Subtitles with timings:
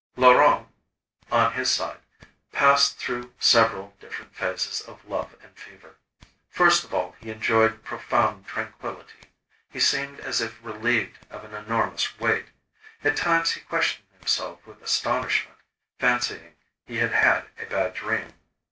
[0.15, 0.67] Laurent,
[1.31, 1.99] on his side,
[2.51, 5.97] passed through several different phases of love and fever.
[6.49, 9.29] First of all he enjoyed profound tranquility;
[9.69, 12.47] he seemed as if relieved of an enormous weight.
[13.03, 15.59] At times he questioned himself with astonishment,
[15.99, 18.33] fancying he had had a bad dream.